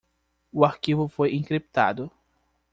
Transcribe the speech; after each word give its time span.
O 0.51 0.65
arquivo 0.65 1.07
foi 1.07 1.35
encriptado 1.35 2.11